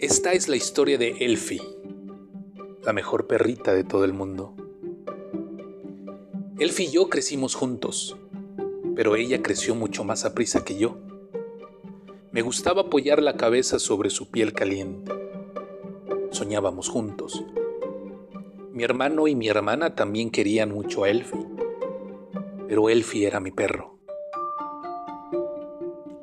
[0.00, 1.60] Esta es la historia de Elfie,
[2.82, 4.54] la mejor perrita de todo el mundo.
[6.58, 8.16] Elfie y yo crecimos juntos,
[8.96, 10.96] pero ella creció mucho más a prisa que yo.
[12.32, 15.12] Me gustaba apoyar la cabeza sobre su piel caliente.
[16.30, 17.44] Soñábamos juntos.
[18.72, 21.46] Mi hermano y mi hermana también querían mucho a Elfie,
[22.68, 23.98] pero Elfie era mi perro.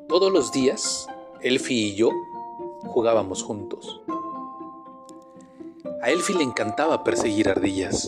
[0.08, 1.08] Todos los días,
[1.42, 2.10] Elfie y yo
[2.88, 4.02] jugábamos juntos.
[6.02, 8.08] A Elfie le encantaba perseguir ardillas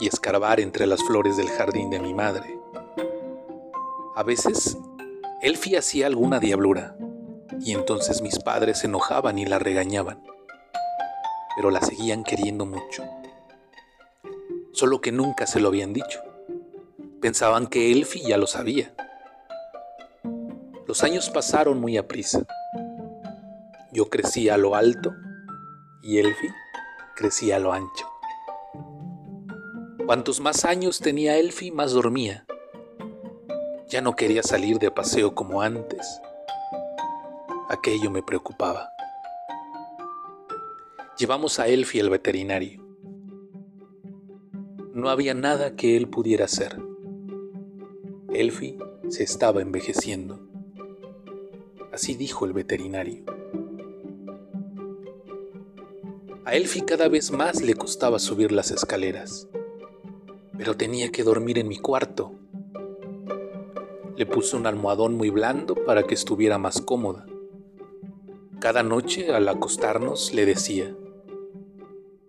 [0.00, 2.58] y escarbar entre las flores del jardín de mi madre.
[4.14, 4.78] A veces,
[5.42, 6.96] Elfie hacía alguna diablura
[7.60, 10.22] y entonces mis padres se enojaban y la regañaban,
[11.54, 13.04] pero la seguían queriendo mucho.
[14.72, 16.20] Solo que nunca se lo habían dicho.
[17.20, 18.94] Pensaban que Elfie ya lo sabía.
[20.86, 22.46] Los años pasaron muy a prisa.
[23.96, 25.14] Yo crecí a lo alto
[26.02, 26.52] y Elfie
[27.14, 28.06] crecía a lo ancho.
[30.04, 32.44] Cuantos más años tenía Elfie, más dormía.
[33.88, 36.20] Ya no quería salir de paseo como antes.
[37.70, 38.90] Aquello me preocupaba.
[41.16, 42.86] Llevamos a Elfie al veterinario.
[44.92, 46.78] No había nada que él pudiera hacer.
[48.28, 48.76] Elfie
[49.08, 50.46] se estaba envejeciendo.
[51.94, 53.35] Así dijo el veterinario.
[56.46, 59.48] A Elfie cada vez más le costaba subir las escaleras,
[60.56, 62.34] pero tenía que dormir en mi cuarto.
[64.14, 67.26] Le puse un almohadón muy blando para que estuviera más cómoda.
[68.60, 70.94] Cada noche al acostarnos le decía,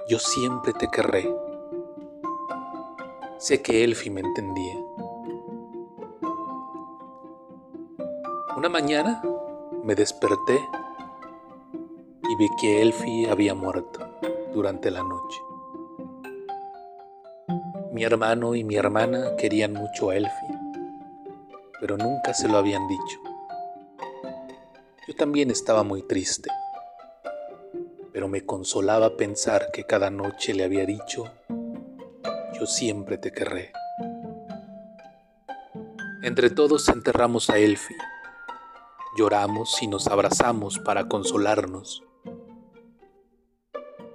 [0.10, 1.32] yo siempre te querré.
[3.38, 4.78] Sé que Elfie me entendía.
[8.58, 9.22] Una mañana
[9.84, 10.60] me desperté
[12.30, 14.00] y vi que Elfie había muerto
[14.54, 15.40] durante la noche.
[17.92, 20.60] Mi hermano y mi hermana querían mucho a Elfie,
[21.80, 23.20] pero nunca se lo habían dicho.
[25.08, 26.50] Yo también estaba muy triste,
[28.12, 31.24] pero me consolaba pensar que cada noche le había dicho,
[32.60, 33.72] yo siempre te querré.
[36.24, 37.96] Entre todos enterramos a Elfie,
[39.18, 42.07] lloramos y nos abrazamos para consolarnos.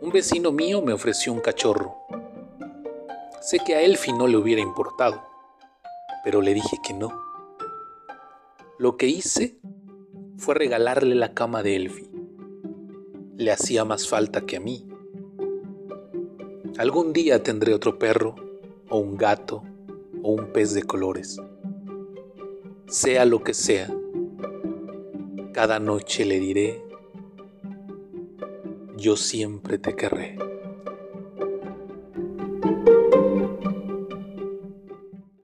[0.02, 1.94] Un vecino mío me ofreció un cachorro.
[3.40, 5.22] Sé que a Elfie no le hubiera importado,
[6.24, 7.12] pero le dije que no.
[8.80, 9.60] Lo que hice
[10.38, 12.10] fue regalarle la cama de Elfie.
[13.36, 14.88] Le hacía más falta que a mí.
[16.78, 18.34] Algún día tendré otro perro,
[18.90, 19.62] o un gato,
[20.20, 21.40] o un pez de colores.
[22.88, 23.88] Sea lo que sea,
[25.52, 26.91] cada noche le diré
[29.02, 30.51] yo siempre te querré.